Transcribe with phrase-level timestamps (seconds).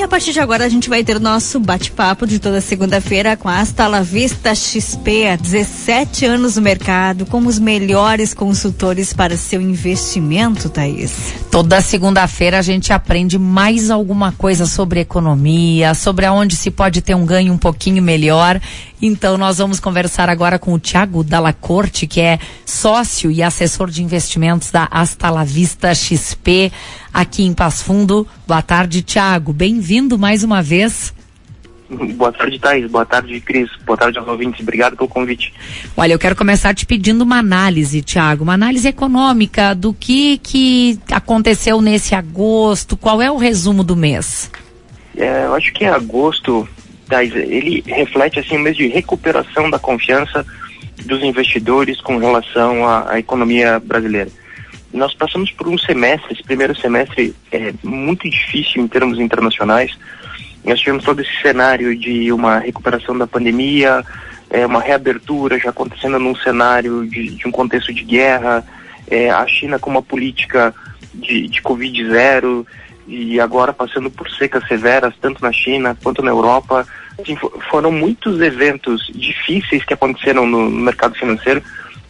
[0.00, 3.36] E a partir de agora a gente vai ter o nosso bate-papo de toda segunda-feira
[3.36, 9.12] com a Asta La Vista XP, há 17 anos no mercado, com os melhores consultores
[9.12, 11.12] para seu investimento, Thaís.
[11.50, 17.14] Toda segunda-feira a gente aprende mais alguma coisa sobre economia, sobre aonde se pode ter
[17.14, 18.58] um ganho um pouquinho melhor.
[19.02, 24.02] Então nós vamos conversar agora com o Tiago Dalacorte, que é sócio e assessor de
[24.02, 26.70] investimentos da Asta La Vista XP
[27.12, 28.26] aqui em Passo Fundo.
[28.46, 29.52] Boa tarde, Tiago.
[29.52, 31.14] Bem-vindo mais uma vez.
[31.90, 32.88] Boa tarde, Thais.
[32.88, 33.68] Boa tarde, Cris.
[33.84, 34.60] Boa tarde aos ouvintes.
[34.60, 35.52] Obrigado pelo convite.
[35.96, 41.00] Olha, eu quero começar te pedindo uma análise, Tiago, uma análise econômica do que, que
[41.10, 42.96] aconteceu nesse agosto.
[42.96, 44.50] Qual é o resumo do mês?
[45.16, 46.68] É, eu acho que agosto,
[47.10, 50.46] Thais, ele reflete assim um mês de recuperação da confiança
[51.04, 54.30] dos investidores com relação à, à economia brasileira.
[54.92, 59.96] Nós passamos por um semestre, esse primeiro semestre é muito difícil em termos internacionais
[60.64, 64.04] nós tivemos todo esse cenário de uma recuperação da pandemia,
[64.50, 68.64] é, uma reabertura já acontecendo num cenário de, de um contexto de guerra,
[69.08, 70.74] é, a China com uma política
[71.14, 72.66] de, de Covid zero
[73.06, 76.86] e agora passando por secas severas, tanto na China quanto na Europa.
[77.20, 77.36] Assim,
[77.70, 81.62] foram muitos eventos difíceis que aconteceram no, mercado financeiro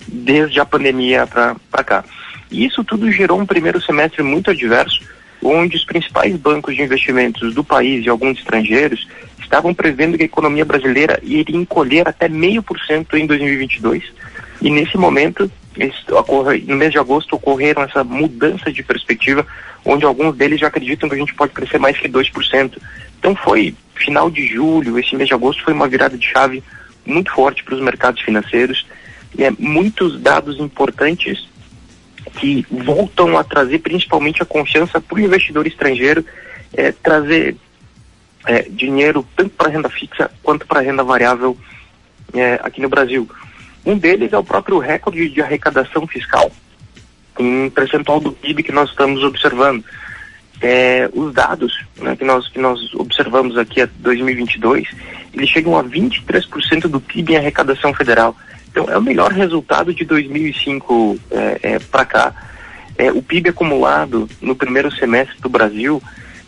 [0.06, 2.05] desde a pandemia para cá.
[2.50, 5.00] E isso tudo gerou um primeiro semestre muito adverso,
[5.42, 9.06] onde os principais bancos de investimentos do país e alguns estrangeiros
[9.41, 14.04] estavam prevendo que a economia brasileira iria encolher até meio por cento em 2022.
[14.62, 15.50] E nesse momento,
[16.66, 19.46] no mês de agosto, ocorreram essa mudança de perspectiva,
[19.84, 22.78] onde alguns deles já acreditam que a gente pode crescer mais que 2%.
[23.18, 26.62] Então foi final de julho, esse mês de agosto foi uma virada de chave
[27.04, 28.86] muito forte para os mercados financeiros.
[29.38, 31.48] É, muitos dados importantes
[32.38, 36.24] que voltam a trazer principalmente a confiança para o investidor estrangeiro,
[36.72, 37.56] é, trazer
[38.46, 41.56] é, dinheiro tanto para renda fixa quanto para renda variável
[42.34, 43.28] é, aqui no Brasil.
[43.84, 46.50] Um deles é o próprio recorde de arrecadação fiscal,
[47.38, 49.84] em percentual do PIB que nós estamos observando.
[50.62, 54.88] É, os dados né, que, nós, que nós observamos aqui a 2022,
[55.32, 58.36] eles chegam a 23% do PIB em arrecadação federal.
[58.70, 62.34] Então, é o melhor resultado de 2005 é, é, para cá.
[62.98, 66.02] É, o PIB acumulado no primeiro semestre do Brasil,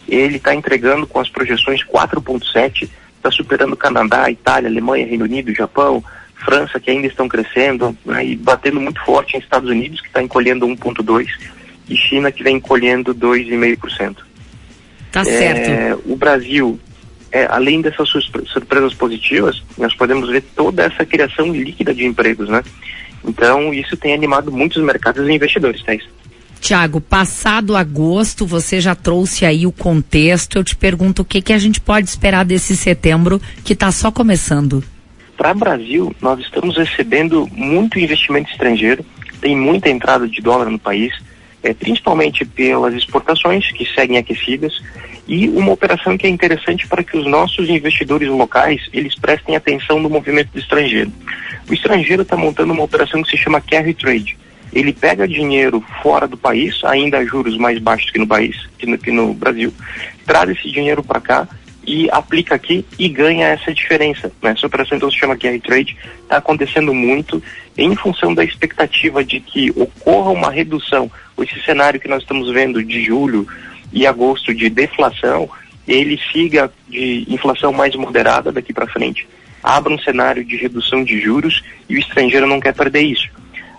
[0.07, 6.05] ele está entregando com as projeções 4,7, está superando Canadá, Itália, Alemanha, Reino Unido, Japão,
[6.45, 10.23] França, que ainda estão crescendo, né, e batendo muito forte em Estados Unidos, que está
[10.23, 11.27] encolhendo 1,2%,
[11.89, 14.17] e China, que vem encolhendo 2,5%.
[15.11, 15.69] Tá certo.
[15.69, 16.81] É, o Brasil
[17.33, 22.63] é, além dessas surpresas positivas, nós podemos ver toda essa criação líquida de empregos, né?
[23.25, 26.09] Então, isso tem animado muitos mercados e investidores, tá isso?
[26.61, 30.59] Tiago, passado agosto, você já trouxe aí o contexto.
[30.59, 34.13] Eu te pergunto o que, que a gente pode esperar desse setembro que está só
[34.13, 34.85] começando.
[35.43, 39.05] Para o Brasil, nós estamos recebendo muito investimento estrangeiro,
[39.41, 41.13] tem muita entrada de dólar no país,
[41.65, 44.81] é, principalmente pelas exportações que seguem aquecidas
[45.27, 49.99] e uma operação que é interessante para que os nossos investidores locais eles prestem atenção
[49.99, 51.11] no movimento do estrangeiro.
[51.69, 54.39] O estrangeiro está montando uma operação que se chama carry trade.
[54.73, 58.87] Ele pega dinheiro fora do país, ainda a juros mais baixos que no país, que
[58.87, 59.75] no, que no Brasil,
[60.25, 61.49] traz esse dinheiro para cá
[61.85, 64.33] e aplica aqui e ganha essa diferença.
[64.41, 64.53] Né?
[64.53, 67.43] Essa operação então se chama carry trade, está acontecendo muito
[67.77, 71.11] em função da expectativa de que ocorra uma redução,
[71.43, 73.47] esse cenário que nós estamos vendo de julho
[73.93, 75.51] e agosto de deflação,
[75.87, 79.27] ele siga de inflação mais moderada daqui para frente,
[79.63, 83.29] abra um cenário de redução de juros e o estrangeiro não quer perder isso.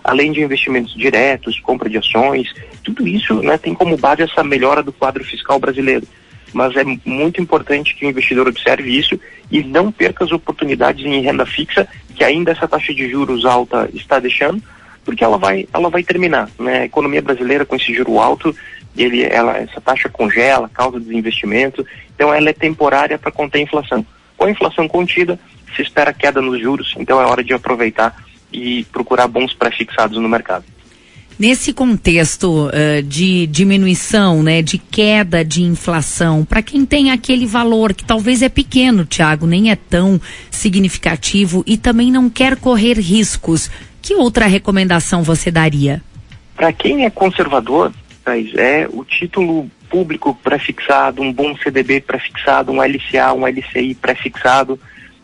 [0.02, 4.82] Além de investimentos diretos, compra de ações, tudo isso né, tem como base essa melhora
[4.82, 6.06] do quadro fiscal brasileiro.
[6.54, 9.20] Mas é muito importante que o investidor observe isso
[9.50, 13.90] e não perca as oportunidades em renda fixa, que ainda essa taxa de juros alta
[13.92, 14.62] está deixando,
[15.04, 16.48] porque ela vai, ela vai terminar.
[16.58, 16.78] Né?
[16.78, 18.54] A economia brasileira com esse juro alto
[18.96, 24.06] ele, ela, essa taxa congela, causa desinvestimento, então ela é temporária para conter a inflação.
[24.36, 25.38] Com a inflação contida,
[25.74, 28.14] se espera queda nos juros, então é hora de aproveitar
[28.52, 30.64] e procurar bons pré-fixados no mercado.
[31.36, 37.92] Nesse contexto uh, de diminuição, né, de queda de inflação, para quem tem aquele valor
[37.92, 43.68] que talvez é pequeno, Tiago, nem é tão significativo e também não quer correr riscos,
[44.00, 46.00] que outra recomendação você daria?
[46.54, 47.92] Para quem é conservador,
[48.56, 54.78] é o título público prefixado, um bom CDB prefixado, um LCA, um LCI prefixado.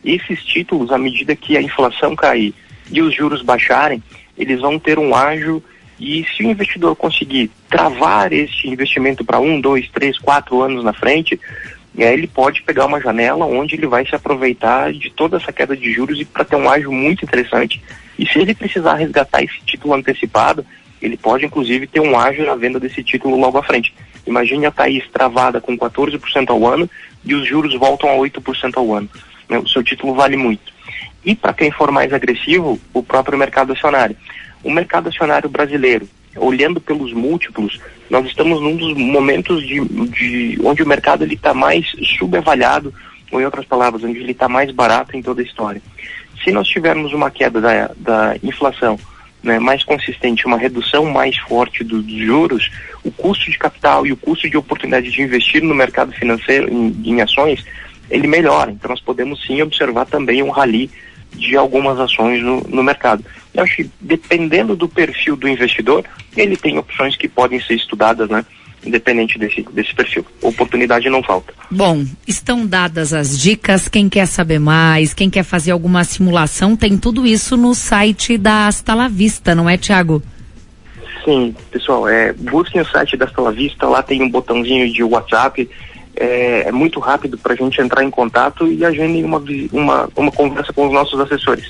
[0.05, 2.53] Esses títulos, à medida que a inflação cair
[2.91, 4.03] e os juros baixarem,
[4.37, 5.63] eles vão ter um ágio
[6.01, 10.95] e se o investidor conseguir travar este investimento para um, dois, três, quatro anos na
[10.95, 11.39] frente,
[11.99, 15.77] aí ele pode pegar uma janela onde ele vai se aproveitar de toda essa queda
[15.77, 17.83] de juros e para ter um ágio muito interessante.
[18.19, 20.65] E se ele precisar resgatar esse título antecipado,
[21.03, 23.95] ele pode inclusive ter um ágio na venda desse título logo à frente.
[24.27, 26.89] Imagine a Thaís travada com 14% ao ano
[27.23, 29.09] e os juros voltam a 8% ao ano.
[29.51, 29.59] Né?
[29.59, 30.73] O seu título vale muito.
[31.23, 34.17] E para quem for mais agressivo, o próprio mercado acionário.
[34.63, 40.83] O mercado acionário brasileiro, olhando pelos múltiplos, nós estamos num dos momentos de, de onde
[40.83, 41.87] o mercado está mais
[42.19, 42.93] subavaliado,
[43.31, 45.81] ou em outras palavras, onde ele está mais barato em toda a história.
[46.45, 48.99] Se nós tivermos uma queda da, da inflação
[49.43, 52.71] né, mais consistente, uma redução mais forte dos juros,
[53.05, 56.95] o custo de capital e o custo de oportunidade de investir no mercado financeiro em,
[57.05, 57.65] em ações,
[58.11, 58.71] ele melhora.
[58.71, 60.91] Então nós podemos sim observar também um rally
[61.33, 63.25] de algumas ações no, no mercado.
[63.55, 66.05] Eu acho que dependendo do perfil do investidor,
[66.37, 68.45] ele tem opções que podem ser estudadas, né?
[68.85, 70.25] Independente desse, desse perfil.
[70.41, 71.53] Oportunidade não falta.
[71.71, 73.89] Bom, estão dadas as dicas.
[73.89, 78.69] Quem quer saber mais, quem quer fazer alguma simulação, tem tudo isso no site da
[78.69, 80.23] Asta La Vista, não é, Tiago?
[81.25, 85.03] Sim, pessoal, é, busquem o site da Asta La Vista, lá tem um botãozinho de
[85.03, 85.69] WhatsApp,
[86.21, 90.31] é, é muito rápido para a gente entrar em contato e agendem uma, uma, uma
[90.31, 91.65] conversa com os nossos assessores.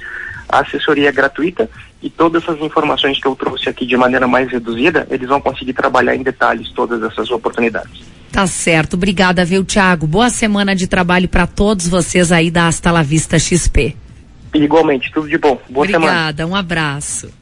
[0.49, 1.70] A assessoria é gratuita
[2.02, 5.73] e todas essas informações que eu trouxe aqui de maneira mais reduzida, eles vão conseguir
[5.73, 8.02] trabalhar em detalhes todas essas oportunidades.
[8.32, 8.94] Tá certo.
[8.94, 10.06] Obrigada, viu, Tiago?
[10.06, 13.94] Boa semana de trabalho para todos vocês aí da Hasta La Vista XP.
[14.52, 15.61] Igualmente, tudo de bom.
[15.69, 16.31] Boa Obrigada, semana.
[16.31, 17.39] Obrigada, um abraço.